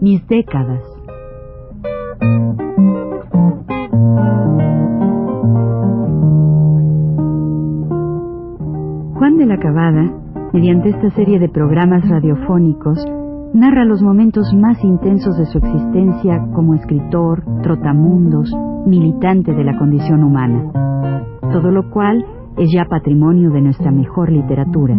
Mis 0.00 0.26
décadas. 0.26 0.82
Juan 9.14 9.36
de 9.36 9.46
la 9.46 9.58
Cabada, 9.58 10.10
mediante 10.52 10.88
esta 10.88 11.10
serie 11.10 11.38
de 11.38 11.48
programas 11.48 12.08
radiofónicos, 12.08 12.98
narra 13.54 13.84
los 13.84 14.02
momentos 14.02 14.52
más 14.54 14.82
intensos 14.82 15.38
de 15.38 15.46
su 15.46 15.58
existencia 15.58 16.44
como 16.52 16.74
escritor, 16.74 17.44
trotamundos, 17.62 18.52
militante 18.86 19.52
de 19.52 19.62
la 19.62 19.78
condición 19.78 20.24
humana, 20.24 20.72
todo 21.52 21.70
lo 21.70 21.88
cual 21.90 22.24
es 22.58 22.70
ya 22.72 22.84
patrimonio 22.84 23.50
de 23.50 23.60
nuestra 23.60 23.90
mejor 23.90 24.30
literatura. 24.30 24.94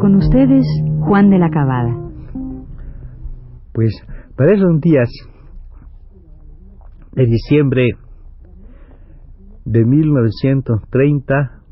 Con 0.00 0.14
ustedes, 0.16 0.66
Juan 1.00 1.30
de 1.30 1.38
la 1.38 1.50
Cabada. 1.50 1.96
Pues 3.72 3.92
para 4.36 4.54
esos 4.54 4.80
días 4.80 5.08
de 7.12 7.26
diciembre 7.26 7.88
de 9.64 9.84
1930 9.84 11.62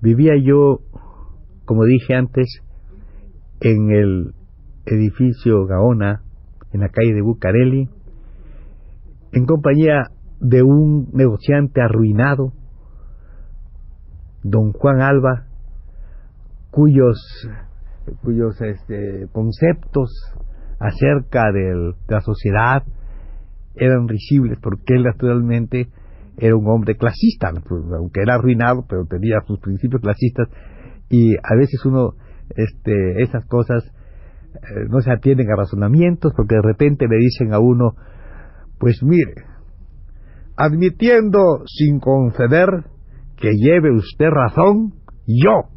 vivía 0.00 0.32
yo, 0.42 0.78
como 1.64 1.84
dije 1.84 2.14
antes, 2.14 2.62
en 3.60 3.90
el 3.90 4.34
edificio 4.86 5.66
Gaona, 5.66 6.22
en 6.72 6.80
la 6.80 6.88
calle 6.88 7.14
de 7.14 7.22
Bucareli, 7.22 7.88
en 9.32 9.46
compañía 9.46 10.04
de 10.40 10.62
un 10.62 11.08
negociante 11.12 11.80
arruinado, 11.80 12.52
don 14.42 14.72
Juan 14.72 15.00
Alba, 15.00 15.46
cuyos, 16.70 17.18
cuyos 18.22 18.60
este, 18.60 19.26
conceptos 19.32 20.10
acerca 20.78 21.50
de 21.52 21.94
la 22.08 22.20
sociedad 22.20 22.84
eran 23.74 24.08
risibles, 24.08 24.58
porque 24.62 24.94
él 24.94 25.04
naturalmente 25.04 25.88
era 26.36 26.56
un 26.56 26.68
hombre 26.68 26.96
clasista, 26.96 27.50
aunque 27.50 28.22
era 28.22 28.34
arruinado, 28.34 28.84
pero 28.88 29.06
tenía 29.06 29.40
sus 29.46 29.58
principios 29.60 30.02
clasistas, 30.02 30.48
y 31.10 31.34
a 31.34 31.56
veces 31.56 31.84
uno, 31.84 32.14
este, 32.50 33.22
esas 33.22 33.44
cosas 33.46 33.82
no 34.88 35.00
se 35.00 35.12
atienden 35.12 35.50
a 35.50 35.56
razonamientos, 35.56 36.32
porque 36.36 36.56
de 36.56 36.62
repente 36.62 37.06
le 37.08 37.16
dicen 37.16 37.52
a 37.52 37.58
uno, 37.58 37.92
pues 38.78 39.02
mire, 39.02 39.34
admitiendo 40.56 41.62
sin 41.66 42.00
conceder 42.00 42.68
que 43.36 43.52
lleve 43.52 43.92
usted 43.92 44.26
razón, 44.30 44.94
yo, 45.26 45.68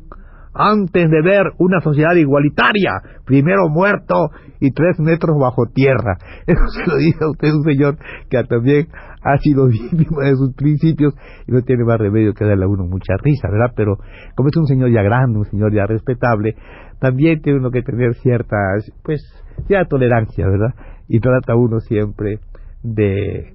antes 0.54 1.10
de 1.10 1.22
ver 1.22 1.52
una 1.60 1.80
sociedad 1.82 2.16
igualitaria, 2.16 2.92
primero 3.26 3.70
muerto 3.70 4.32
y 4.60 4.72
tres 4.72 5.00
metros 5.00 5.38
bajo 5.40 5.68
tierra. 5.74 6.18
Eso 6.48 6.68
se 6.68 6.90
lo 6.90 6.98
dice 6.98 7.20
a 7.22 7.30
usted 7.30 7.54
un 7.54 7.64
señor 7.64 7.98
que 8.30 8.44
también 8.44 8.88
ha 9.22 9.38
sido 9.38 9.68
víctima 9.70 10.26
de 10.26 10.36
sus 10.36 10.54
principios 10.56 11.14
y 11.48 11.52
no 11.52 11.62
tiene 11.62 11.84
más 11.84 12.00
remedio 12.00 12.34
que 12.34 12.46
darle 12.46 12.66
a 12.66 12.68
uno 12.68 12.86
mucha 12.86 13.16
risa, 13.22 13.50
¿verdad? 13.50 13.74
Pero 13.76 13.98
como 14.36 14.50
es 14.50 14.58
un 14.58 14.68
señor 14.68 14.92
ya 14.92 15.02
grande, 15.02 15.40
un 15.40 15.46
señor 15.46 15.74
ya 15.74 15.86
respetable, 15.86 16.56
también 17.00 17.42
tiene 17.42 17.60
uno 17.60 17.72
que 17.72 17.82
tener 17.82 18.14
cierta, 18.16 18.58
pues, 19.04 19.22
cierta 19.68 19.88
tolerancia, 19.88 20.48
¿verdad? 20.48 20.74
Y 21.08 21.20
trata 21.20 21.56
uno 21.56 21.80
siempre 21.80 22.40
de, 22.84 23.54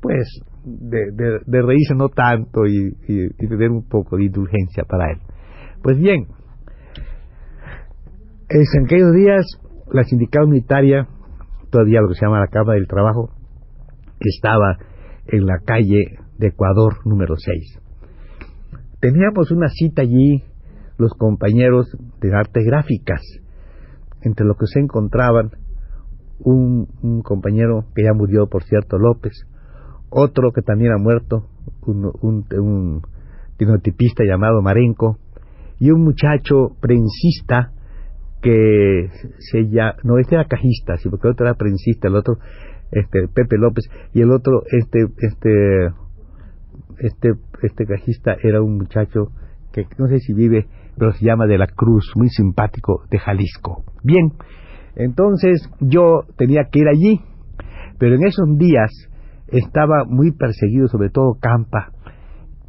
pues, 0.00 0.26
de, 0.64 1.40
de, 1.44 1.62
reírse 1.62 1.94
no 1.94 2.08
tanto 2.08 2.66
y, 2.66 2.96
y, 3.06 3.48
tener 3.48 3.70
un 3.70 3.86
poco 3.86 4.16
de 4.16 4.24
indulgencia 4.24 4.84
para 4.84 5.10
él. 5.10 5.18
Pues 5.82 5.98
bien, 5.98 6.28
en 8.48 8.84
aquellos 8.84 9.12
días 9.12 9.44
la 9.92 10.04
sindical 10.04 10.44
unitaria, 10.44 11.06
todavía 11.70 12.00
lo 12.00 12.08
que 12.08 12.14
se 12.14 12.24
llama 12.24 12.40
la 12.40 12.48
Cámara 12.48 12.78
del 12.78 12.88
Trabajo, 12.88 13.30
estaba 14.20 14.78
en 15.26 15.46
la 15.46 15.58
calle 15.64 16.18
de 16.38 16.48
Ecuador 16.48 16.94
número 17.04 17.36
6. 17.36 17.80
Teníamos 19.00 19.50
una 19.50 19.68
cita 19.68 20.02
allí 20.02 20.42
los 20.98 21.12
compañeros 21.14 21.86
de 22.20 22.34
artes 22.34 22.64
gráficas, 22.64 23.20
entre 24.22 24.46
los 24.46 24.56
que 24.56 24.66
se 24.66 24.80
encontraban 24.80 25.50
un, 26.38 27.22
compañero 27.22 27.84
que 27.94 28.04
ya 28.04 28.12
murió, 28.12 28.48
por 28.48 28.64
cierto, 28.64 28.98
López, 28.98 29.32
otro 30.10 30.52
que 30.52 30.62
también 30.62 30.92
ha 30.92 30.98
muerto, 30.98 31.48
un, 31.86 32.10
un, 32.22 32.46
un 32.58 33.02
llamado 34.26 34.62
Marenco, 34.62 35.18
y 35.78 35.90
un 35.90 36.04
muchacho 36.04 36.76
prensista 36.80 37.72
que 38.40 39.08
se 39.38 39.68
llama, 39.70 39.96
no, 40.04 40.18
este 40.18 40.34
era 40.34 40.44
cajista, 40.44 40.96
sí, 40.98 41.08
porque 41.08 41.28
el 41.28 41.32
otro 41.32 41.46
era 41.46 41.54
prensista, 41.56 42.08
el 42.08 42.16
otro, 42.16 42.38
este, 42.92 43.28
Pepe 43.28 43.56
López, 43.58 43.84
y 44.12 44.22
el 44.22 44.30
otro, 44.30 44.62
este, 44.70 45.06
este, 45.18 45.88
este, 46.98 47.32
este 47.62 47.86
cajista 47.86 48.36
era 48.42 48.62
un 48.62 48.76
muchacho 48.76 49.28
que 49.72 49.86
no 49.98 50.06
sé 50.06 50.18
si 50.20 50.32
vive, 50.34 50.66
pero 50.96 51.12
se 51.12 51.24
llama 51.24 51.46
de 51.46 51.58
la 51.58 51.66
Cruz, 51.66 52.12
muy 52.14 52.28
simpático, 52.28 53.04
de 53.10 53.18
Jalisco. 53.18 53.84
Bien, 54.04 54.32
entonces 54.94 55.68
yo 55.80 56.22
tenía 56.36 56.68
que 56.70 56.80
ir 56.80 56.88
allí, 56.88 57.20
pero 57.98 58.14
en 58.14 58.24
esos 58.24 58.46
días 58.56 58.90
estaba 59.48 60.04
muy 60.06 60.32
perseguido, 60.32 60.86
sobre 60.88 61.10
todo 61.10 61.36
Campa, 61.40 61.90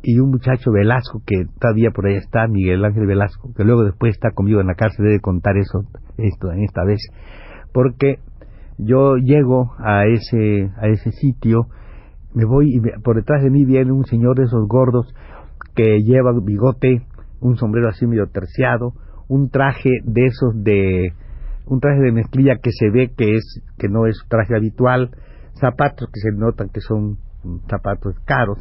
y 0.01 0.19
un 0.19 0.29
muchacho 0.29 0.71
Velasco 0.71 1.21
que 1.25 1.45
todavía 1.59 1.89
por 1.89 2.05
ahí 2.05 2.15
está, 2.15 2.47
Miguel 2.47 2.85
Ángel 2.85 3.07
Velasco, 3.07 3.51
que 3.55 3.63
luego 3.63 3.83
después 3.83 4.13
está 4.13 4.29
conmigo 4.31 4.61
en 4.61 4.67
la 4.67 4.75
cárcel, 4.75 5.05
debe 5.05 5.19
contar 5.19 5.57
eso 5.57 5.81
esto 6.17 6.51
en 6.51 6.63
esta 6.63 6.83
vez, 6.83 6.99
porque 7.73 8.19
yo 8.77 9.15
llego 9.17 9.73
a 9.79 10.05
ese 10.05 10.71
a 10.77 10.87
ese 10.87 11.11
sitio, 11.11 11.67
me 12.33 12.45
voy 12.45 12.75
y 12.75 13.01
por 13.01 13.15
detrás 13.15 13.43
de 13.43 13.49
mí 13.49 13.65
viene 13.65 13.91
un 13.91 14.05
señor 14.05 14.37
de 14.37 14.43
esos 14.43 14.67
gordos 14.67 15.13
que 15.75 15.99
lleva 16.01 16.31
bigote, 16.43 17.05
un 17.39 17.57
sombrero 17.57 17.89
así 17.89 18.05
medio 18.05 18.27
terciado, 18.27 18.93
un 19.27 19.49
traje 19.49 19.89
de 20.03 20.25
esos 20.25 20.63
de 20.63 21.13
un 21.67 21.79
traje 21.79 22.01
de 22.01 22.11
mezclilla 22.11 22.57
que 22.61 22.71
se 22.71 22.89
ve 22.89 23.11
que 23.15 23.35
es 23.35 23.61
que 23.77 23.87
no 23.87 24.05
es 24.05 24.17
traje 24.29 24.55
habitual, 24.55 25.11
zapatos 25.59 26.09
que 26.13 26.19
se 26.19 26.31
notan 26.31 26.69
que 26.69 26.81
son 26.81 27.17
zapatos 27.69 28.15
caros 28.25 28.59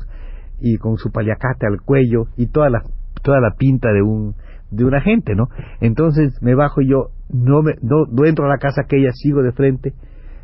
y 0.60 0.76
con 0.76 0.96
su 0.96 1.10
paliacate 1.10 1.66
al 1.66 1.80
cuello 1.82 2.26
y 2.36 2.46
toda 2.46 2.70
la 2.70 2.82
toda 3.22 3.40
la 3.40 3.54
pinta 3.56 3.90
de 3.92 4.02
un 4.02 4.34
de 4.74 4.84
un 4.84 4.94
agente, 4.94 5.34
¿no? 5.34 5.48
Entonces 5.80 6.40
me 6.42 6.54
bajo 6.54 6.80
y 6.80 6.90
yo 6.90 7.10
no 7.30 7.62
me 7.62 7.74
no, 7.82 8.06
entro 8.26 8.46
a 8.46 8.48
la 8.48 8.58
casa 8.58 8.82
aquella, 8.82 9.10
sigo 9.12 9.42
de 9.42 9.52
frente, 9.52 9.92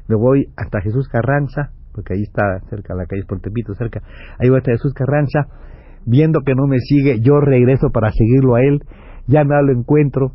me 0.08 0.16
voy 0.16 0.46
hasta 0.56 0.80
Jesús 0.80 1.08
Carranza, 1.08 1.70
porque 1.92 2.14
ahí 2.14 2.22
está 2.22 2.60
cerca 2.68 2.94
la 2.94 3.06
calle 3.06 3.24
Portepito, 3.26 3.74
cerca, 3.74 4.02
ahí 4.38 4.48
voy 4.48 4.58
hasta 4.58 4.72
Jesús 4.72 4.94
Carranza, 4.94 5.46
viendo 6.06 6.40
que 6.40 6.54
no 6.54 6.66
me 6.66 6.78
sigue, 6.78 7.20
yo 7.20 7.40
regreso 7.40 7.90
para 7.90 8.10
seguirlo 8.10 8.54
a 8.54 8.62
él, 8.62 8.80
ya 9.26 9.44
me 9.44 9.54
lo 9.62 9.72
encuentro 9.72 10.32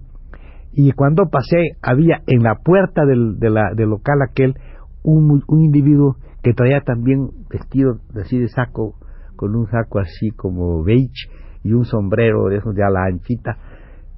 y 0.74 0.92
cuando 0.92 1.30
pasé 1.30 1.78
había 1.82 2.22
en 2.28 2.44
la 2.44 2.56
puerta 2.56 3.06
del, 3.06 3.40
de 3.40 3.50
la, 3.50 3.74
del 3.76 3.90
local 3.90 4.18
aquel 4.22 4.56
un, 5.04 5.42
un 5.48 5.64
individuo 5.64 6.18
que 6.44 6.54
traía 6.54 6.82
también 6.82 7.30
vestido 7.50 8.00
así 8.22 8.38
de 8.38 8.50
saco 8.50 8.96
con 9.36 9.56
un 9.56 9.68
saco 9.68 10.00
así 10.00 10.32
como 10.36 10.84
beige 10.84 11.30
y 11.64 11.74
un 11.74 11.86
sombrero 11.86 12.48
de 12.50 12.58
esos 12.58 12.76
de 12.76 12.84
ala 12.84 13.06
anchita. 13.06 13.58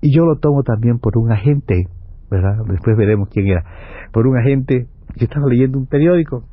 Y 0.02 0.16
yo 0.16 0.26
lo 0.26 0.38
tomo 0.38 0.64
también 0.64 1.00
por 1.00 1.18
un 1.18 1.32
agente, 1.32 1.88
¿verdad? 2.30 2.58
Después 2.68 2.96
veremos 2.98 3.30
quién 3.30 3.48
era. 3.48 3.64
Por 4.12 4.28
un 4.28 4.38
agente 4.38 4.88
que 5.18 5.26
estaba 5.26 5.48
leyendo 5.48 5.78
un 5.78 5.88
periódico. 5.88 6.44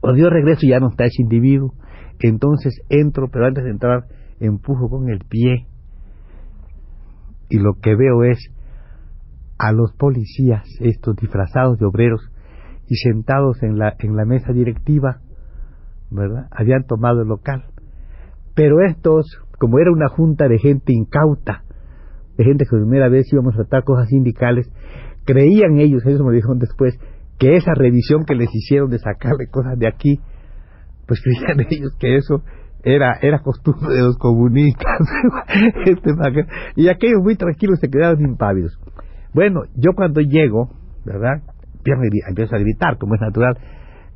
Cuando 0.00 0.20
yo 0.20 0.30
regreso 0.30 0.66
ya 0.66 0.80
no 0.80 0.88
está 0.88 1.04
ese 1.04 1.22
individuo. 1.22 1.74
Entonces 2.20 2.80
entro, 2.88 3.28
pero 3.30 3.46
antes 3.46 3.64
de 3.64 3.70
entrar 3.70 4.06
empujo 4.40 4.88
con 4.88 5.08
el 5.08 5.20
pie. 5.20 5.66
Y 7.48 7.58
lo 7.58 7.74
que 7.80 7.94
veo 7.94 8.24
es 8.24 8.38
a 9.58 9.72
los 9.72 9.92
policías, 9.92 10.64
estos 10.80 11.16
disfrazados 11.16 11.78
de 11.78 11.86
obreros, 11.86 12.30
y 12.86 12.96
sentados 12.96 13.62
en 13.62 13.78
la, 13.78 13.94
en 13.98 14.16
la 14.16 14.24
mesa 14.24 14.52
directiva, 14.52 15.20
¿verdad? 16.10 16.46
Habían 16.50 16.84
tomado 16.84 17.22
el 17.22 17.28
local. 17.28 17.64
Pero 18.54 18.80
estos, 18.80 19.26
como 19.58 19.78
era 19.78 19.90
una 19.92 20.08
junta 20.08 20.48
de 20.48 20.58
gente 20.58 20.92
incauta, 20.92 21.64
de 22.38 22.44
gente 22.44 22.64
que 22.64 22.70
por 22.70 22.80
primera 22.80 23.08
vez 23.08 23.30
íbamos 23.32 23.54
a 23.54 23.58
tratar 23.58 23.84
cosas 23.84 24.08
sindicales, 24.08 24.70
creían 25.26 25.78
ellos, 25.78 26.06
ellos 26.06 26.22
me 26.22 26.34
dijeron 26.34 26.58
después, 26.58 26.98
que 27.38 27.56
esa 27.56 27.74
revisión 27.74 28.24
que 28.24 28.34
les 28.34 28.48
hicieron 28.54 28.90
de 28.90 28.98
sacarle 28.98 29.48
cosas 29.50 29.78
de 29.78 29.86
aquí, 29.86 30.20
pues 31.06 31.20
creían 31.20 31.60
ellos 31.70 31.94
que 31.98 32.16
eso 32.16 32.42
era 32.84 33.18
era 33.20 33.40
costumbre 33.40 33.92
de 33.92 34.02
los 34.02 34.16
comunistas. 34.16 35.00
este, 35.84 36.10
y 36.76 36.88
aquellos 36.88 37.22
muy 37.22 37.36
tranquilos 37.36 37.78
se 37.80 37.88
quedaron 37.88 38.20
impávidos. 38.22 38.78
Bueno, 39.34 39.62
yo 39.74 39.92
cuando 39.94 40.20
llego, 40.20 40.70
¿verdad? 41.04 41.42
empieza 42.28 42.56
a 42.56 42.58
gritar, 42.58 42.98
como 42.98 43.14
es 43.14 43.20
natural. 43.20 43.56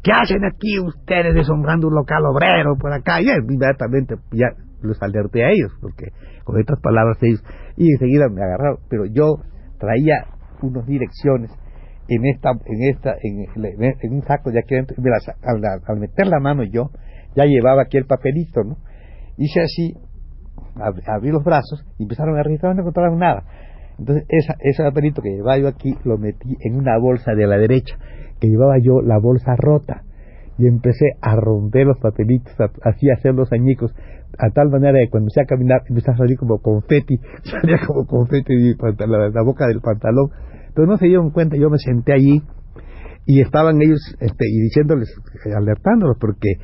¿Qué 0.02 0.12
hacen 0.12 0.44
aquí 0.44 0.78
ustedes 0.80 1.34
deshonrando 1.34 1.88
un 1.88 1.94
local 1.94 2.24
obrero 2.26 2.76
por 2.78 2.92
acá? 2.92 3.20
Y 3.20 3.30
inmediatamente 3.30 4.16
ya 4.32 4.48
los 4.82 5.00
alerté 5.02 5.44
a 5.44 5.50
ellos, 5.50 5.73
porque 5.81 6.12
con 6.44 6.58
estas 6.58 6.81
palabras 6.81 7.19
ellos, 7.23 7.43
y 7.76 7.90
enseguida 7.93 8.29
me 8.29 8.43
agarraron, 8.43 8.79
pero 8.88 9.05
yo 9.06 9.37
traía 9.79 10.26
unas 10.62 10.87
direcciones 10.87 11.50
en 12.08 12.26
esta, 12.26 12.50
en 12.50 12.90
esta, 12.90 13.14
en, 13.23 14.12
un 14.12 14.23
saco 14.23 14.50
de 14.50 14.61
aquí 14.61 14.75
adentro, 14.75 14.96
al, 15.43 15.62
al, 15.87 15.99
meter 15.99 16.26
la 16.26 16.40
mano 16.40 16.64
yo, 16.64 16.90
ya 17.34 17.44
llevaba 17.44 17.82
aquí 17.82 17.96
el 17.96 18.06
papelito, 18.06 18.62
¿no? 18.64 18.76
Hice 19.38 19.61
así, 19.62 19.94
abrí 21.06 21.31
los 21.31 21.44
brazos 21.44 21.84
y 21.99 22.02
empezaron 22.02 22.38
a 22.38 22.43
registrar, 22.43 22.75
no 22.75 22.82
encontraron 22.82 23.19
nada. 23.19 23.44
Entonces, 23.99 24.25
esa, 24.29 24.56
ese 24.61 24.82
papelito 24.82 25.23
que 25.23 25.31
llevaba 25.31 25.58
yo 25.58 25.69
aquí 25.69 25.96
lo 26.05 26.19
metí 26.19 26.56
en 26.61 26.76
una 26.76 26.99
bolsa 26.99 27.34
de 27.34 27.46
la 27.46 27.56
derecha, 27.56 27.96
que 28.40 28.49
llevaba 28.49 28.79
yo 28.79 29.00
la 29.00 29.19
bolsa 29.19 29.55
rota. 29.56 30.02
Y 30.58 30.66
empecé 30.66 31.16
a 31.20 31.34
romper 31.37 31.87
los 31.87 31.99
papelitos, 31.99 32.52
así 32.82 33.10
a 33.10 33.14
hacer 33.14 33.34
los 33.34 33.52
añicos, 33.52 33.94
a 34.38 34.50
tal 34.50 34.70
manera 34.70 34.99
que 34.99 35.10
cuando 35.10 35.26
empecé 35.26 35.43
a 35.43 35.46
caminar, 35.46 35.82
empecé 35.88 36.10
a 36.10 36.16
salir 36.16 36.37
como 36.37 36.58
confeti, 36.60 37.19
salía 37.44 37.78
como 37.87 38.06
confeti 38.06 38.54
de 38.54 39.06
la, 39.06 39.28
la 39.31 39.43
boca 39.43 39.66
del 39.66 39.81
pantalón. 39.81 40.31
Pero 40.75 40.87
no 40.87 40.96
se 40.96 41.06
dieron 41.06 41.31
cuenta, 41.31 41.56
yo 41.56 41.69
me 41.69 41.78
senté 41.78 42.12
allí 42.12 42.43
y 43.26 43.40
estaban 43.40 43.81
ellos 43.81 44.00
este, 44.20 44.46
y 44.49 44.60
diciéndoles, 44.62 45.14
alertándolos, 45.56 46.16
porque 46.19 46.55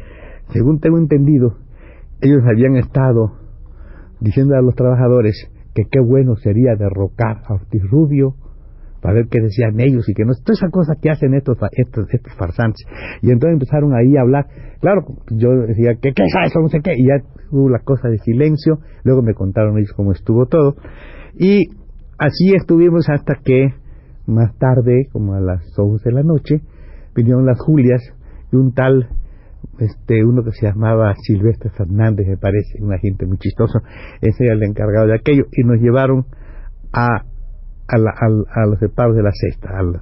según 0.52 0.80
tengo 0.80 0.98
entendido, 0.98 1.58
ellos 2.20 2.42
habían 2.48 2.76
estado 2.76 3.32
diciendo 4.20 4.56
a 4.56 4.62
los 4.62 4.74
trabajadores 4.74 5.50
que 5.74 5.84
qué 5.90 6.00
bueno 6.00 6.34
sería 6.36 6.74
derrocar 6.76 7.42
a 7.46 7.54
Ortiz 7.54 7.82
Rubio 7.88 8.34
para 9.00 9.14
ver 9.14 9.26
qué 9.30 9.40
decían 9.40 9.78
ellos 9.80 10.08
y 10.08 10.14
que 10.14 10.24
no 10.24 10.32
toda 10.44 10.54
esa 10.54 10.68
cosa 10.70 10.94
que 11.00 11.10
hacen 11.10 11.34
estos 11.34 11.58
estos 11.72 12.06
estos 12.12 12.32
farsantes. 12.34 12.84
Y 13.22 13.30
entonces 13.30 13.54
empezaron 13.54 13.94
ahí 13.94 14.16
a 14.16 14.22
hablar. 14.22 14.46
Claro 14.80 15.02
yo 15.30 15.50
decía 15.66 15.94
que 16.00 16.12
qué 16.12 16.22
es 16.22 16.34
eso 16.46 16.60
no 16.60 16.68
sé 16.68 16.80
qué 16.80 16.92
y 16.96 17.06
ya 17.06 17.22
hubo 17.50 17.68
la 17.68 17.80
cosa 17.80 18.08
de 18.08 18.18
silencio. 18.18 18.78
Luego 19.04 19.22
me 19.22 19.34
contaron 19.34 19.78
ellos 19.78 19.92
cómo 19.94 20.12
estuvo 20.12 20.46
todo. 20.46 20.76
Y 21.38 21.68
así 22.18 22.54
estuvimos 22.54 23.08
hasta 23.08 23.34
que 23.44 23.74
más 24.26 24.56
tarde 24.58 25.08
como 25.12 25.34
a 25.34 25.40
las 25.40 25.62
11 25.76 26.08
de 26.08 26.14
la 26.14 26.22
noche 26.22 26.60
vinieron 27.14 27.46
las 27.46 27.58
Julias 27.60 28.02
y 28.52 28.56
un 28.56 28.72
tal 28.72 29.08
este 29.78 30.24
uno 30.24 30.42
que 30.42 30.52
se 30.52 30.66
llamaba 30.66 31.14
Silvestre 31.16 31.70
Fernández 31.70 32.26
me 32.26 32.36
parece 32.36 32.82
un 32.82 32.92
agente 32.92 33.26
muy 33.26 33.38
chistoso. 33.38 33.80
Ese 34.20 34.44
era 34.44 34.54
el 34.54 34.62
encargado 34.62 35.06
de 35.06 35.14
aquello. 35.14 35.44
Y 35.52 35.62
nos 35.62 35.80
llevaron 35.80 36.26
a 36.92 37.24
a, 37.88 37.96
a 37.96 38.66
los 38.66 38.78
separos 38.78 39.16
de 39.16 39.22
la 39.22 39.32
cesta 39.32 39.70
al, 39.78 40.00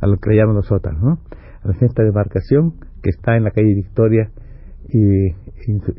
a 0.00 0.06
lo 0.06 0.16
que 0.18 0.30
le 0.30 0.36
llaman 0.36 0.56
los 0.56 0.70
¿no? 0.70 1.18
a 1.62 1.68
la 1.68 1.74
cesta 1.74 2.02
de 2.02 2.08
embarcación 2.08 2.74
que 3.02 3.10
está 3.10 3.36
en 3.36 3.44
la 3.44 3.50
calle 3.50 3.74
Victoria 3.74 4.30
y, 4.88 5.28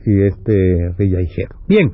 este 0.06 0.94
Villajero 0.98 1.56
bien 1.68 1.94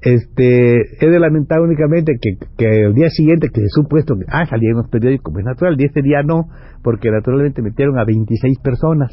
este 0.00 1.04
he 1.04 1.10
de 1.10 1.18
lamentar 1.18 1.60
únicamente 1.60 2.12
que, 2.20 2.84
el 2.84 2.94
día 2.94 3.08
siguiente 3.10 3.48
que 3.52 3.60
se 3.62 3.68
supuesto 3.68 4.14
que 4.16 4.24
ah 4.28 4.46
salían 4.46 4.76
los 4.76 4.88
periódicos 4.88 5.34
es 5.36 5.44
natural 5.44 5.76
y 5.78 5.86
este 5.86 6.02
día 6.02 6.22
no 6.22 6.48
porque 6.82 7.10
naturalmente 7.10 7.62
metieron 7.62 7.98
a 7.98 8.04
26 8.04 8.60
personas 8.60 9.10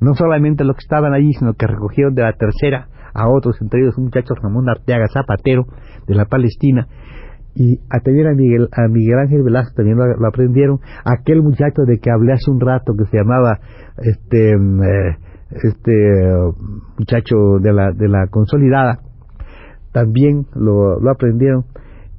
no 0.00 0.14
solamente 0.14 0.64
los 0.64 0.76
que 0.76 0.84
estaban 0.84 1.14
allí, 1.14 1.32
sino 1.32 1.54
que 1.54 1.66
recogieron 1.66 2.14
de 2.14 2.22
la 2.22 2.32
tercera 2.34 2.88
a 3.14 3.28
otros, 3.28 3.56
entre 3.60 3.80
ellos 3.80 3.96
un 3.96 4.04
muchacho 4.04 4.34
Ramón 4.34 4.68
Arteaga 4.68 5.06
Zapatero, 5.08 5.66
de 6.06 6.14
la 6.14 6.26
Palestina, 6.26 6.86
y 7.56 7.80
a 7.88 8.00
también 8.00 8.26
a 8.26 8.34
Miguel, 8.34 8.68
a 8.70 8.86
Miguel 8.86 9.18
Ángel 9.18 9.42
Velasco 9.42 9.74
también 9.76 9.96
lo, 9.96 10.28
aprendieron, 10.28 10.78
aquel 11.04 11.42
muchacho 11.42 11.82
de 11.86 11.98
que 11.98 12.10
hablé 12.10 12.34
hace 12.34 12.50
un 12.50 12.60
rato 12.60 12.94
que 12.96 13.06
se 13.06 13.16
llamaba 13.16 13.58
este 13.96 14.56
mm, 14.56 14.82
eh, 14.82 15.16
este 15.62 15.92
muchacho 16.98 17.58
de 17.60 17.72
la 17.72 17.92
de 17.92 18.08
la 18.08 18.26
consolidada 18.28 19.00
también 19.92 20.46
lo, 20.54 21.00
lo 21.00 21.10
aprendieron 21.10 21.64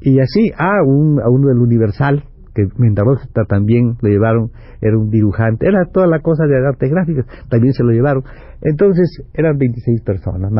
y 0.01 0.19
así 0.19 0.51
a 0.57 0.81
un 0.84 1.22
a 1.22 1.30
uno 1.30 1.50
del 1.50 1.60
Universal 1.60 2.24
que 2.56 2.68
Mendoza 2.78 3.28
también 3.48 3.98
lo 4.01 4.10
llevaron, 4.10 4.50
era 4.81 4.98
un 4.98 5.12
dibujante, 5.12 5.68
era 5.68 5.86
toda 5.94 6.07
la 6.07 6.22
cosa 6.22 6.48
de 6.48 6.57
arte 6.57 6.90
gráfico, 6.90 7.22
también 7.50 7.74
se 7.74 7.83
lo 7.83 7.92
llevaron. 7.92 8.24
Entonces 8.63 9.24
eran 9.36 9.60
26 9.60 10.01
personas, 10.01 10.51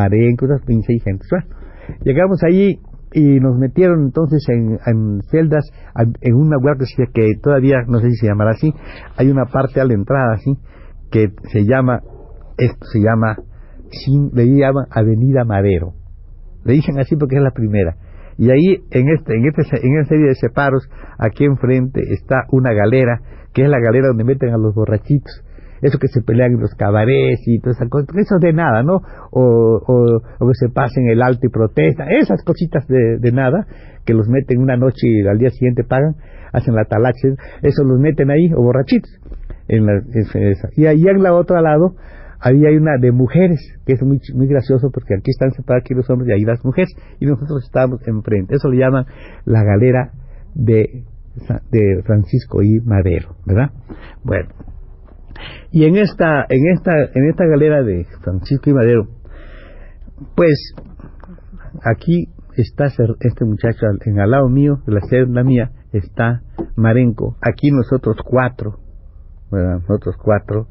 unas 0.45 0.63
26 0.63 1.03
gentes. 1.03 1.27
Bueno, 1.31 1.47
llegamos 2.03 2.44
allí 2.44 2.80
y 3.13 3.39
nos 3.39 3.57
metieron 3.57 4.06
entonces 4.06 4.45
en, 4.50 5.21
celdas, 5.31 5.69
en 6.21 6.36
una 6.36 6.57
huerta 6.57 6.86
que 7.13 7.27
todavía 7.42 7.77
no 7.88 8.00
sé 8.00 8.09
si 8.12 8.18
se 8.18 8.27
llamará 8.27 8.51
así, 8.51 8.74
hay 9.15 9.30
una 9.30 9.45
parte 9.45 9.80
a 9.80 9.86
la 9.86 9.94
entrada 9.94 10.33
así, 10.33 10.57
que 11.12 11.30
se 11.51 11.65
llama, 11.65 12.01
esto 12.57 12.86
se 12.92 13.00
llama, 13.00 13.38
le 14.33 14.45
llaman 14.48 14.86
Avenida 14.92 15.45
Madero. 15.45 15.94
Le 16.65 16.74
dicen 16.74 17.00
así 17.00 17.15
porque 17.15 17.38
es 17.38 17.42
la 17.42 17.51
primera 17.51 17.95
y 18.38 18.51
ahí, 18.51 18.83
en, 18.92 19.09
este, 19.09 19.33
en, 19.33 19.48
este, 19.48 19.88
en 19.88 19.98
esta 19.98 20.09
serie 20.09 20.27
de 20.27 20.36
separos, 20.36 20.88
aquí 21.18 21.45
enfrente 21.45 22.01
está 22.13 22.44
una 22.51 22.71
galera, 22.71 23.19
que 23.54 23.63
es 23.63 23.69
la 23.69 23.80
galera 23.80 24.09
donde 24.09 24.24
meten 24.24 24.54
a 24.54 24.57
los 24.57 24.75
borrachitos. 24.75 25.44
Eso 25.81 25.97
que 26.00 26.07
se 26.07 26.21
pelean 26.21 26.53
en 26.53 26.59
los 26.59 26.74
cabarets 26.75 27.41
y 27.45 27.59
todas 27.59 27.77
esas 27.77 27.89
cosas. 27.89 28.07
Eso 28.15 28.38
de 28.39 28.53
nada, 28.53 28.83
¿no? 28.83 29.01
O, 29.31 30.21
o, 30.39 30.47
que 30.47 30.53
se 30.53 30.69
pasen 30.69 31.07
el 31.09 31.21
alto 31.21 31.45
y 31.47 31.50
protesta. 31.50 32.06
Esas 32.09 32.44
cositas 32.44 32.88
de, 32.88 33.18
de 33.19 33.31
nada, 33.31 33.68
que 34.06 34.13
los 34.13 34.27
meten 34.27 34.59
una 34.59 34.77
noche 34.77 35.07
y 35.07 35.27
al 35.27 35.38
día 35.38 35.50
siguiente 35.50 35.83
pagan, 35.83 36.15
hacen 36.53 36.75
la 36.75 36.85
talache. 36.85 37.35
Eso 37.62 37.83
los 37.83 38.00
meten 38.00 38.31
ahí, 38.31 38.51
o 38.53 38.62
borrachitos. 38.62 39.12
En 39.68 39.85
la, 39.85 40.01
y 40.75 40.85
ahí 40.85 41.03
en 41.07 41.21
la 41.21 41.33
otra 41.33 41.62
lado 41.62 41.95
Ahí 42.39 42.65
hay 42.65 42.75
una 42.75 42.97
de 43.00 43.12
mujeres, 43.12 43.59
que 43.85 43.94
es 43.94 44.03
muy, 44.03 44.19
muy 44.35 44.47
gracioso 44.47 44.91
porque 44.91 45.15
aquí 45.15 45.31
están 45.31 45.51
separados 45.51 45.83
aquí 45.83 45.95
los 45.95 46.09
hombres 46.09 46.30
y 46.30 46.33
ahí 46.33 46.45
las 46.45 46.63
mujeres, 46.63 46.89
y 47.19 47.25
nosotros 47.25 47.63
estamos 47.65 48.07
enfrente. 48.07 48.56
Eso 48.56 48.69
le 48.69 48.77
llaman 48.77 49.06
la 49.45 49.63
galera 49.63 50.12
de, 50.53 51.03
de 51.71 52.03
Francisco 52.03 52.62
y 52.62 52.80
Madero, 52.81 53.35
¿verdad? 53.45 53.71
Bueno, 54.23 54.50
y 55.72 55.86
en 55.86 55.98
esta, 55.98 56.45
en 56.50 56.69
esta, 56.74 56.92
en 57.13 57.30
esta 57.30 57.45
galera 57.45 57.84
de 57.84 58.06
Francisco 58.24 58.69
y 58.69 58.74
Madero, 58.74 59.07
pues 60.35 60.73
aquí 61.83 62.30
está 62.56 62.85
este 62.85 63.45
muchacho 63.45 63.85
en 64.06 64.19
al 64.19 64.31
lado 64.31 64.50
mío, 64.50 64.80
la 64.88 65.02
celda 65.02 65.44
mía, 65.44 65.71
está 65.92 66.42
Marenco, 66.76 67.38
aquí 67.42 67.71
nosotros 67.71 68.18
cuatro, 68.26 68.80
¿verdad? 69.52 69.80
Nosotros 69.81 70.16
cuatro, 70.21 70.68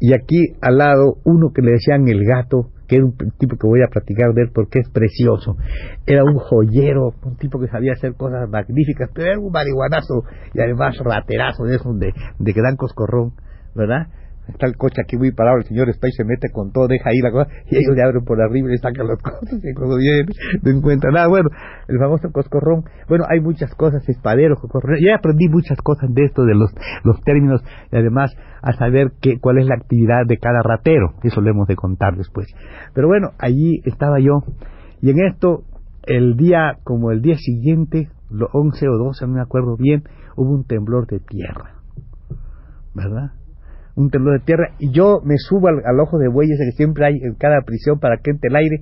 y 0.00 0.14
aquí 0.14 0.54
al 0.60 0.78
lado 0.78 1.18
uno 1.24 1.52
que 1.54 1.62
le 1.62 1.72
decían 1.72 2.08
el 2.08 2.24
gato, 2.24 2.70
que 2.88 2.96
era 2.96 3.04
un 3.04 3.16
tipo 3.38 3.56
que 3.56 3.66
voy 3.66 3.82
a 3.82 3.88
platicar 3.88 4.34
de 4.34 4.42
él 4.42 4.50
porque 4.52 4.80
es 4.80 4.90
precioso. 4.90 5.56
Era 6.06 6.24
un 6.24 6.38
joyero, 6.38 7.14
un 7.24 7.36
tipo 7.36 7.60
que 7.60 7.68
sabía 7.68 7.92
hacer 7.92 8.14
cosas 8.14 8.48
magníficas, 8.50 9.10
pero 9.14 9.28
era 9.28 9.38
un 9.38 9.52
marihuanazo 9.52 10.24
y 10.52 10.60
además 10.60 10.98
raterazo 10.98 11.64
de 11.64 11.76
esos 11.76 11.98
de, 11.98 12.12
de 12.38 12.52
dan 12.52 12.76
coscorrón, 12.76 13.32
¿verdad? 13.74 14.08
Está 14.48 14.66
el 14.66 14.76
coche 14.76 15.00
aquí 15.00 15.16
muy 15.16 15.30
parado, 15.30 15.58
el 15.58 15.64
señor 15.64 15.88
está 15.88 16.08
y 16.08 16.12
se 16.12 16.24
mete 16.24 16.48
con 16.50 16.72
todo, 16.72 16.88
deja 16.88 17.10
ahí 17.10 17.18
la 17.22 17.30
cosa, 17.30 17.48
y 17.66 17.76
ellos 17.76 17.94
le 17.94 18.02
abren 18.02 18.24
por 18.24 18.40
arriba 18.40 18.68
y 18.68 18.72
le 18.72 18.78
sacan 18.78 19.06
las 19.06 19.18
cosas, 19.22 19.60
y 19.62 19.72
cuando 19.72 19.96
viene 19.96 20.26
no 20.62 20.70
encuentra 20.70 21.12
nada. 21.12 21.28
Bueno, 21.28 21.48
el 21.86 21.98
famoso 21.98 22.32
coscorrón, 22.32 22.84
bueno, 23.08 23.24
hay 23.28 23.40
muchas 23.40 23.72
cosas, 23.76 24.06
espadero, 24.08 24.56
coscorrón, 24.56 24.98
ya 25.00 25.14
aprendí 25.14 25.48
muchas 25.48 25.78
cosas 25.80 26.12
de 26.12 26.24
esto, 26.24 26.44
de 26.44 26.54
los, 26.54 26.72
los 27.04 27.22
términos, 27.22 27.62
y 27.92 27.96
además 27.96 28.34
a 28.62 28.72
saber 28.72 29.12
qué, 29.20 29.38
cuál 29.38 29.58
es 29.58 29.66
la 29.66 29.76
actividad 29.76 30.26
de 30.26 30.38
cada 30.38 30.60
ratero, 30.62 31.14
eso 31.22 31.40
lo 31.40 31.50
hemos 31.50 31.68
de 31.68 31.76
contar 31.76 32.16
después. 32.16 32.48
Pero 32.94 33.06
bueno, 33.06 33.30
allí 33.38 33.80
estaba 33.84 34.18
yo, 34.18 34.42
y 35.00 35.10
en 35.10 35.24
esto, 35.24 35.62
el 36.02 36.36
día, 36.36 36.78
como 36.82 37.12
el 37.12 37.22
día 37.22 37.36
siguiente, 37.36 38.08
lo 38.28 38.48
11 38.52 38.88
o 38.88 38.98
12, 38.98 39.26
no 39.28 39.34
me 39.34 39.40
acuerdo 39.40 39.76
bien, 39.76 40.02
hubo 40.36 40.50
un 40.50 40.64
temblor 40.64 41.06
de 41.06 41.20
tierra, 41.20 41.76
¿verdad? 42.92 43.41
Un 43.94 44.10
temblor 44.10 44.38
de 44.38 44.44
tierra, 44.44 44.70
y 44.78 44.90
yo 44.90 45.20
me 45.24 45.36
subo 45.36 45.68
al, 45.68 46.00
ojo 46.00 46.18
de 46.18 46.28
bueyes 46.28 46.58
que 46.58 46.76
siempre 46.76 47.06
hay 47.06 47.16
en 47.22 47.34
cada 47.34 47.60
prisión 47.62 47.98
para 47.98 48.16
que 48.18 48.30
entre 48.30 48.48
el 48.48 48.56
aire, 48.56 48.80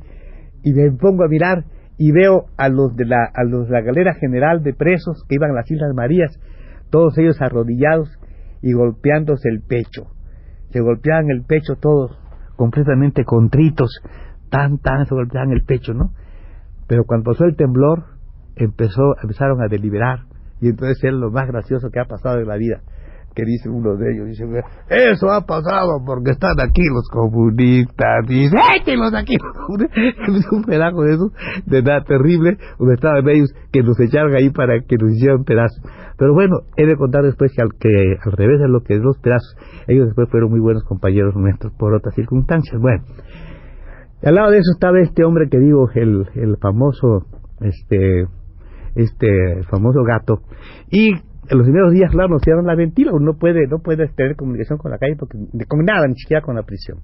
y 0.62 0.72
me 0.72 0.90
pongo 0.92 1.24
a 1.24 1.28
mirar 1.28 1.64
y 1.98 2.12
veo 2.12 2.46
a 2.56 2.68
los 2.68 2.94
de 2.96 3.06
la, 3.06 3.24
a 3.34 3.44
los 3.44 3.68
la 3.68 3.80
galera 3.80 4.14
general 4.14 4.62
de 4.62 4.72
presos 4.72 5.24
que 5.28 5.34
iban 5.34 5.50
a 5.50 5.54
las 5.54 5.70
Islas 5.70 5.92
Marías, 5.94 6.38
todos 6.90 7.16
ellos 7.18 7.40
arrodillados 7.40 8.08
y 8.62 8.72
golpeándose 8.72 9.48
el 9.48 9.62
pecho. 9.62 10.06
Se 10.70 10.80
golpeaban 10.80 11.30
el 11.30 11.42
pecho 11.42 11.74
todos, 11.76 12.16
completamente 12.56 13.24
contritos, 13.24 14.00
tan, 14.48 14.78
tan 14.78 15.06
se 15.06 15.14
golpeaban 15.14 15.50
el 15.50 15.64
pecho, 15.64 15.92
¿no? 15.92 16.12
Pero 16.86 17.04
cuando 17.04 17.32
pasó 17.32 17.44
el 17.44 17.56
temblor, 17.56 18.04
empezó, 18.56 19.16
empezaron 19.22 19.60
a 19.62 19.68
deliberar, 19.68 20.20
y 20.60 20.68
entonces 20.68 21.02
es 21.02 21.12
lo 21.12 21.30
más 21.30 21.48
gracioso 21.48 21.90
que 21.90 22.00
ha 22.00 22.04
pasado 22.04 22.38
en 22.38 22.48
la 22.48 22.56
vida 22.56 22.82
que 23.34 23.44
dice 23.44 23.68
uno 23.68 23.96
de 23.96 24.12
ellos, 24.12 24.26
dice, 24.26 24.44
eso 24.88 25.30
ha 25.30 25.40
pasado 25.46 26.02
porque 26.04 26.32
están 26.32 26.58
aquí 26.60 26.82
los 26.92 27.08
comunistas, 27.08 28.26
dice, 28.26 28.56
échenlos 28.76 29.14
aquí 29.14 29.36
un 30.52 30.64
pedazo 30.64 31.02
de 31.02 31.14
eso, 31.14 31.32
de 31.66 31.82
nada 31.82 32.02
terrible, 32.02 32.58
donde 32.78 32.94
estaban 32.94 33.28
ellos, 33.28 33.52
que 33.72 33.82
nos 33.82 33.98
echaron 34.00 34.34
ahí 34.34 34.50
para 34.50 34.80
que 34.80 34.96
nos 34.96 35.12
hicieran 35.12 35.44
pedazos. 35.44 35.80
Pero 36.16 36.34
bueno, 36.34 36.60
he 36.76 36.86
de 36.86 36.96
contar 36.96 37.22
después 37.22 37.52
que 37.54 37.62
al, 37.62 37.70
que 37.78 38.16
al 38.24 38.32
revés 38.32 38.60
de 38.60 38.68
lo 38.68 38.82
que 38.82 38.94
es 38.94 39.00
los 39.00 39.18
pedazos, 39.18 39.56
ellos 39.86 40.06
después 40.06 40.28
fueron 40.30 40.50
muy 40.50 40.60
buenos 40.60 40.84
compañeros 40.84 41.34
nuestros 41.36 41.72
por 41.74 41.94
otras 41.94 42.14
circunstancias. 42.14 42.80
Bueno, 42.80 43.04
al 44.22 44.34
lado 44.34 44.50
de 44.50 44.58
eso 44.58 44.72
estaba 44.72 45.00
este 45.00 45.24
hombre 45.24 45.48
que 45.48 45.58
digo, 45.58 45.88
el, 45.94 46.28
el 46.34 46.56
famoso, 46.58 47.26
este, 47.60 48.26
este 48.96 49.62
famoso 49.70 50.02
gato, 50.02 50.40
y 50.90 51.14
en 51.50 51.58
los 51.58 51.66
primeros 51.66 51.92
días, 51.92 52.10
claro, 52.12 52.28
nos 52.28 52.42
cierran 52.42 52.64
la 52.64 52.76
ventila, 52.76 53.10
uno 53.12 53.32
no 53.32 53.38
puede, 53.38 53.66
no 53.66 53.80
puede 53.80 54.06
tener 54.14 54.36
comunicación 54.36 54.78
con 54.78 54.92
la 54.92 54.98
calle 54.98 55.16
porque, 55.18 55.36
con 55.66 55.84
nada, 55.84 56.06
ni 56.06 56.14
siquiera 56.14 56.42
con 56.42 56.54
la 56.54 56.62
prisión. 56.62 56.98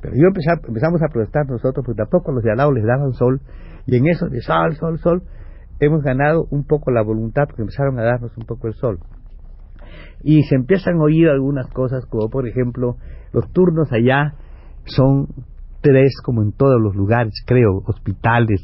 Pero 0.00 0.14
yo 0.16 0.28
empezamos 0.28 1.02
a 1.02 1.12
protestar 1.12 1.46
nosotros, 1.46 1.84
porque 1.84 1.98
tampoco 1.98 2.32
los 2.32 2.42
de 2.42 2.52
al 2.52 2.56
lado 2.56 2.72
les 2.72 2.84
daban 2.84 3.12
sol, 3.12 3.42
y 3.86 3.96
en 3.96 4.06
eso 4.06 4.28
de 4.28 4.40
sol, 4.40 4.74
sol, 4.76 4.98
sol, 4.98 5.22
hemos 5.78 6.02
ganado 6.02 6.46
un 6.50 6.64
poco 6.64 6.90
la 6.90 7.02
voluntad, 7.02 7.44
porque 7.46 7.62
empezaron 7.62 7.98
a 7.98 8.04
darnos 8.04 8.34
un 8.38 8.46
poco 8.46 8.66
el 8.66 8.74
sol. 8.74 8.98
Y 10.22 10.42
se 10.44 10.54
empiezan 10.54 10.96
a 10.96 11.02
oír 11.02 11.28
algunas 11.28 11.66
cosas, 11.68 12.06
como 12.06 12.30
por 12.30 12.48
ejemplo, 12.48 12.96
los 13.34 13.52
turnos 13.52 13.92
allá 13.92 14.36
son 14.86 15.26
tres, 15.82 16.14
como 16.24 16.42
en 16.42 16.52
todos 16.52 16.80
los 16.80 16.96
lugares, 16.96 17.34
creo, 17.46 17.82
hospitales, 17.84 18.62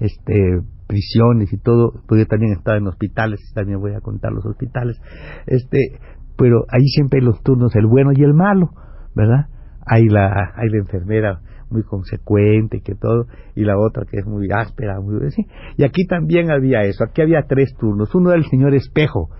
este, 0.00 0.60
prisiones 0.86 1.52
y 1.52 1.58
todo, 1.58 1.92
porque 2.06 2.26
también 2.26 2.52
he 2.52 2.56
estado 2.56 2.78
en 2.78 2.86
hospitales, 2.86 3.40
también 3.54 3.80
voy 3.80 3.94
a 3.94 4.00
contar 4.00 4.32
los 4.32 4.44
hospitales, 4.46 5.00
este, 5.46 5.98
pero 6.36 6.64
ahí 6.68 6.86
siempre 6.86 7.20
hay 7.20 7.26
los 7.26 7.42
turnos, 7.42 7.74
el 7.76 7.86
bueno 7.86 8.12
y 8.14 8.22
el 8.22 8.34
malo, 8.34 8.70
¿verdad? 9.14 9.46
Hay 9.84 10.06
la, 10.08 10.52
hay 10.56 10.68
la 10.70 10.78
enfermera 10.78 11.40
muy 11.70 11.82
consecuente 11.82 12.80
que 12.80 12.94
todo, 12.94 13.26
y 13.54 13.64
la 13.64 13.76
otra 13.78 14.04
que 14.08 14.18
es 14.18 14.26
muy 14.26 14.48
áspera, 14.52 15.00
muy 15.00 15.30
¿sí? 15.30 15.46
y 15.76 15.84
aquí 15.84 16.06
también 16.06 16.50
había 16.50 16.82
eso, 16.82 17.04
aquí 17.04 17.22
había 17.22 17.42
tres 17.48 17.74
turnos, 17.78 18.14
uno 18.14 18.30
era 18.30 18.38
el 18.38 18.46
señor 18.46 18.74
Espejo, 18.74 19.30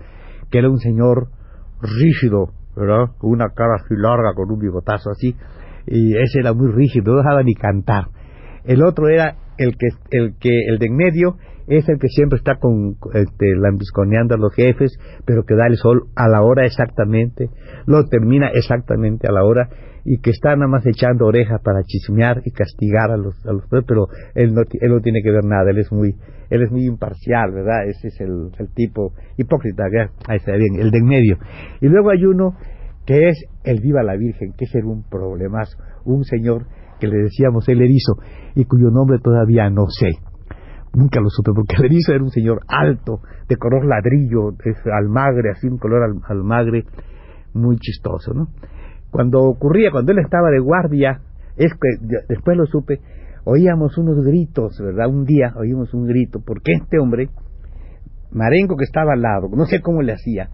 que 0.51 0.59
era 0.59 0.69
un 0.69 0.79
señor 0.79 1.29
rígido, 1.81 2.51
¿verdad? 2.75 3.15
Con 3.17 3.31
una 3.31 3.49
cara 3.55 3.75
así 3.75 3.95
larga, 3.95 4.33
con 4.35 4.51
un 4.51 4.59
bigotazo 4.59 5.09
así, 5.11 5.35
y 5.85 6.17
ese 6.17 6.39
era 6.39 6.53
muy 6.53 6.71
rígido, 6.71 7.13
no 7.13 7.17
dejaba 7.19 7.43
ni 7.43 7.53
cantar. 7.53 8.09
El 8.65 8.83
otro 8.83 9.07
era 9.07 9.37
el 9.57 9.77
que 9.77 9.87
el 10.11 10.35
que 10.39 10.65
el 10.67 10.77
de 10.79 10.87
en 10.87 10.95
medio 10.95 11.37
es 11.67 11.87
el 11.89 11.99
que 11.99 12.07
siempre 12.07 12.37
está 12.37 12.55
con 12.55 12.95
este, 13.13 13.55
lambisconeando 13.55 14.35
a 14.35 14.37
los 14.37 14.53
jefes, 14.53 14.97
pero 15.25 15.43
que 15.43 15.55
da 15.55 15.67
el 15.67 15.75
sol 15.75 16.07
a 16.15 16.29
la 16.29 16.41
hora 16.41 16.65
exactamente, 16.65 17.49
lo 17.85 18.05
termina 18.05 18.47
exactamente 18.49 19.27
a 19.27 19.33
la 19.33 19.43
hora 19.43 19.69
y 20.05 20.21
que 20.21 20.29
está 20.29 20.55
nada 20.55 20.69
más 20.69 20.85
echando 20.85 21.25
oreja 21.25 21.59
para 21.61 21.83
chismear 21.83 22.41
y 22.45 22.51
castigar 22.51 23.11
a 23.11 23.17
los, 23.17 23.35
a 23.45 23.51
los 23.51 23.63
pero 23.85 24.07
él 24.35 24.53
no, 24.53 24.61
él 24.79 24.91
no 24.91 25.01
tiene 25.01 25.21
que 25.21 25.31
ver 25.31 25.43
nada, 25.43 25.69
él 25.69 25.79
es 25.79 25.91
muy 25.91 26.15
él 26.49 26.63
es 26.63 26.71
muy 26.71 26.85
imparcial, 26.85 27.51
¿verdad? 27.53 27.89
Ese 27.89 28.07
es 28.07 28.21
el, 28.21 28.51
el 28.57 28.73
tipo 28.73 29.11
hipócrita, 29.35 29.83
ahí 30.29 30.37
está 30.37 30.55
bien, 30.55 30.79
el 30.79 30.91
de 30.91 30.99
en 30.99 31.05
medio. 31.05 31.37
Y 31.81 31.87
luego 31.87 32.11
hay 32.11 32.23
uno 32.23 32.55
que 33.05 33.27
es 33.27 33.37
el 33.65 33.81
Viva 33.81 34.01
la 34.01 34.15
Virgen, 34.15 34.53
que 34.57 34.63
es 34.63 34.75
un 34.75 35.03
problemazo, 35.09 35.77
un 36.05 36.23
señor 36.23 36.67
que 36.99 37.07
le 37.07 37.17
decíamos 37.17 37.67
el 37.69 37.81
erizo 37.81 38.13
y 38.55 38.65
cuyo 38.65 38.89
nombre 38.89 39.19
todavía 39.19 39.69
no 39.69 39.87
sé. 39.87 40.11
Nunca 40.93 41.19
lo 41.19 41.29
supe, 41.29 41.51
porque 41.53 41.75
el 41.77 41.85
erizo 41.85 42.13
era 42.13 42.23
un 42.23 42.31
señor 42.31 42.61
alto, 42.67 43.21
de 43.47 43.55
color 43.57 43.85
ladrillo, 43.85 44.55
almagre, 44.91 45.51
así 45.51 45.67
un 45.67 45.77
color 45.77 46.15
almagre, 46.27 46.85
muy 47.53 47.77
chistoso, 47.77 48.33
¿no? 48.33 48.47
Cuando 49.11 49.41
ocurría, 49.41 49.91
cuando 49.91 50.11
él 50.11 50.19
estaba 50.19 50.49
de 50.49 50.59
guardia, 50.59 51.21
es 51.55 51.71
que 51.73 52.17
después 52.29 52.57
lo 52.57 52.65
supe, 52.65 52.99
oíamos 53.45 53.97
unos 53.97 54.23
gritos, 54.25 54.77
¿verdad? 54.79 55.07
Un 55.07 55.25
día 55.25 55.53
oímos 55.55 55.93
un 55.93 56.05
grito, 56.05 56.39
porque 56.45 56.73
este 56.73 56.99
hombre, 56.99 57.29
Marengo 58.31 58.75
que 58.75 58.83
estaba 58.83 59.13
al 59.13 59.21
lado, 59.21 59.49
no 59.55 59.65
sé 59.65 59.81
cómo 59.81 60.01
le 60.01 60.13
hacía, 60.13 60.49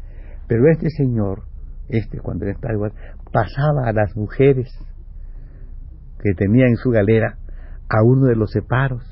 pero 0.47 0.69
este 0.71 0.89
señor, 0.89 1.43
este 1.89 2.19
cuando 2.19 2.45
él 2.45 2.51
estaba 2.51 2.73
igual, 2.73 2.93
pasaba 3.31 3.88
a 3.88 3.93
las 3.93 4.15
mujeres 4.15 4.69
que 6.23 6.33
tenía 6.33 6.67
en 6.67 6.77
su 6.77 6.89
galera 6.89 7.35
a 7.89 8.01
uno 8.01 8.27
de 8.27 8.35
los 8.35 8.51
separos. 8.51 9.03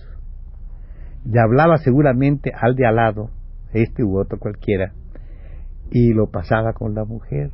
Y 1.25 1.37
hablaba 1.37 1.77
seguramente 1.77 2.51
al 2.57 2.75
de 2.75 2.87
al 2.87 2.95
lado, 2.95 3.29
este 3.73 4.03
u 4.03 4.17
otro 4.17 4.39
cualquiera, 4.39 4.93
y 5.91 6.13
lo 6.13 6.31
pasaba 6.31 6.71
con 6.73 6.95
la 6.95 7.03
mujer. 7.03 7.51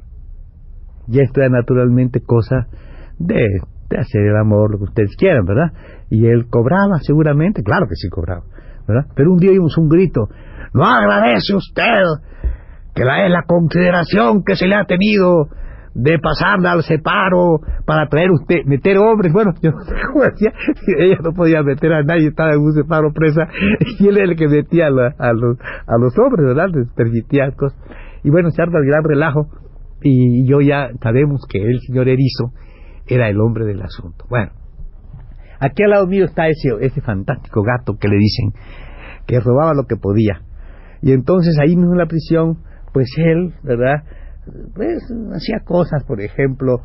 Y 1.08 1.22
esto 1.22 1.42
era 1.42 1.50
naturalmente 1.50 2.22
cosa 2.22 2.68
de, 3.18 3.46
de 3.90 3.98
hacer 3.98 4.22
el 4.22 4.38
amor, 4.38 4.72
lo 4.72 4.78
que 4.78 4.84
ustedes 4.86 5.16
quieran, 5.18 5.46
¿verdad? 5.46 5.74
Y 6.10 6.28
él 6.28 6.48
cobraba 6.50 7.00
seguramente, 7.02 7.64
claro 7.64 7.88
que 7.88 7.96
sí 7.96 8.10
cobraba, 8.10 8.44
¿verdad? 8.88 9.08
Pero 9.16 9.34
un 9.34 9.40
día 9.40 9.52
oímos 9.52 9.78
un 9.78 9.90
grito, 9.90 10.30
no 10.74 10.86
agradece 10.86 11.56
usted 11.56 12.04
que 12.94 13.04
la, 13.04 13.26
es 13.26 13.32
la 13.32 13.44
consideración 13.44 14.44
que 14.44 14.56
se 14.56 14.68
le 14.68 14.76
ha 14.76 14.86
tenido 14.86 15.50
de 15.98 16.20
pasarla 16.20 16.74
al 16.74 16.84
separo 16.84 17.60
para 17.84 18.08
traer 18.08 18.30
usted, 18.30 18.66
meter 18.66 19.00
hombres, 19.00 19.34
bueno, 19.34 19.52
yo 19.64 19.72
no 19.72 19.82
sé 19.82 19.96
cómo 20.14 20.24
decía, 20.26 20.54
ella 21.00 21.18
no 21.24 21.32
podía 21.34 21.64
meter 21.64 21.92
a 21.92 22.04
nadie, 22.04 22.28
estaba 22.28 22.54
en 22.54 22.60
un 22.60 22.72
separo 22.72 23.12
presa, 23.14 23.48
y 24.00 24.08
él 24.08 24.18
era 24.18 24.30
el 24.30 24.36
que 24.36 24.48
metía 24.48 24.88
a, 24.88 24.90
los, 24.92 25.58
a 25.60 25.98
los 25.98 26.14
hombres, 26.20 26.46
¿verdad? 26.46 26.68
Les 26.72 26.88
permitía 26.94 27.50
cosas. 27.52 27.80
Y 28.24 28.30
bueno, 28.30 28.52
se 28.52 28.62
arma 28.62 28.78
el 28.78 28.86
gran 28.86 29.04
relajo, 29.04 29.50
y 30.04 30.48
yo 30.48 30.62
ya 30.62 30.92
sabemos 31.02 31.42
que 31.50 31.64
el 31.64 31.80
señor 31.80 32.08
Erizo 32.08 32.54
era 33.08 33.28
el 33.28 33.42
hombre 33.42 33.66
del 33.66 33.82
asunto. 33.82 34.26
Bueno, 34.30 34.52
aquí 35.60 35.82
al 35.82 35.90
lado 35.90 36.06
mío 36.06 36.26
está 36.26 36.48
ese, 36.48 36.70
ese 36.80 37.02
fantástico 37.02 37.64
gato 37.64 37.98
que 38.00 38.08
le 38.08 38.18
dicen, 38.18 38.52
que 39.26 39.40
robaba 39.40 39.74
lo 39.74 39.86
que 39.86 39.96
podía. 39.96 40.42
Y 41.02 41.14
entonces 41.14 41.58
ahí 41.60 41.76
mismo 41.76 41.94
en 41.94 41.98
la 41.98 42.06
prisión, 42.06 42.60
pues 42.94 43.08
él, 43.18 43.56
¿verdad? 43.64 44.04
Pues 44.76 45.04
hacía 45.34 45.60
cosas, 45.66 46.04
por 46.06 46.22
ejemplo, 46.22 46.82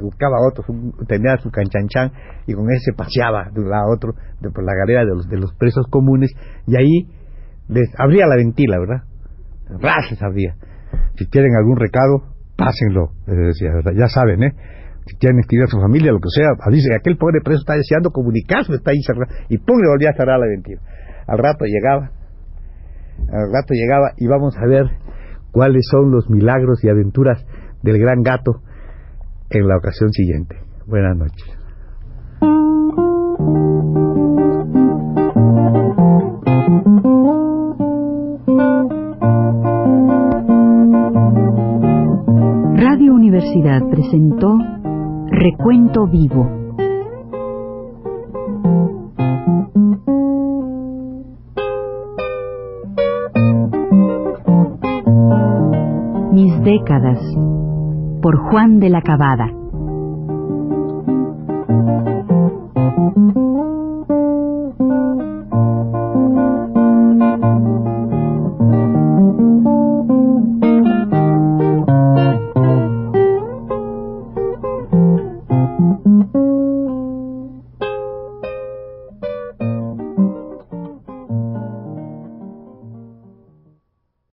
buscaba 0.00 0.36
otros, 0.46 0.66
tenía 1.08 1.36
su 1.38 1.50
canchanchan 1.50 2.12
y 2.46 2.54
con 2.54 2.70
ese 2.70 2.92
paseaba 2.92 3.50
de 3.52 3.60
un 3.60 3.70
lado 3.70 3.84
a 3.84 3.94
otro 3.94 4.14
de 4.40 4.50
por 4.50 4.64
la 4.64 4.74
galera 4.74 5.04
de 5.04 5.14
los, 5.14 5.28
de 5.28 5.38
los 5.38 5.52
presos 5.54 5.86
comunes 5.90 6.30
y 6.66 6.76
ahí 6.76 7.08
les 7.68 7.88
abría 7.98 8.26
la 8.26 8.36
ventila, 8.36 8.78
¿verdad? 8.78 9.02
Rases 9.80 10.22
abría. 10.22 10.54
Si 11.16 11.26
quieren 11.26 11.56
algún 11.56 11.76
recado, 11.76 12.34
pásenlo, 12.56 13.12
les 13.26 13.54
decía, 13.54 13.72
¿verdad? 13.74 13.92
Ya 13.96 14.08
saben, 14.08 14.42
¿eh? 14.42 14.52
Si 15.06 15.16
quieren 15.16 15.38
escribir 15.40 15.64
a 15.64 15.66
su 15.66 15.80
familia, 15.80 16.12
lo 16.12 16.20
que 16.20 16.30
sea, 16.30 16.48
dice 16.70 16.94
aquel 16.94 17.16
pobre 17.16 17.40
preso 17.44 17.60
está 17.60 17.74
deseando 17.74 18.10
comunicarse, 18.10 18.72
está 18.72 18.90
ahí 18.90 19.02
cerrado, 19.02 19.32
y 19.48 19.58
pum, 19.58 19.76
le 19.80 19.88
volvía 19.88 20.10
a 20.10 20.16
cerrar 20.16 20.38
la 20.38 20.46
ventila. 20.46 20.80
Al 21.26 21.38
rato 21.38 21.64
llegaba, 21.64 22.10
al 23.28 23.52
rato 23.52 23.74
llegaba 23.74 24.12
y 24.16 24.26
vamos 24.26 24.56
a 24.56 24.66
ver 24.66 24.86
cuáles 25.54 25.86
son 25.88 26.10
los 26.10 26.28
milagros 26.28 26.82
y 26.82 26.88
aventuras 26.88 27.46
del 27.80 27.98
gran 27.98 28.22
gato 28.22 28.60
en 29.50 29.68
la 29.68 29.76
ocasión 29.76 30.10
siguiente. 30.10 30.56
Buenas 30.84 31.16
noches. 31.16 31.48
Radio 42.76 43.14
Universidad 43.14 43.80
presentó 43.90 44.58
Recuento 45.30 46.08
Vivo 46.08 46.63
por 58.20 58.36
Juan 58.36 58.80
de 58.80 58.90
la 58.90 59.02
Cabada. 59.02 59.50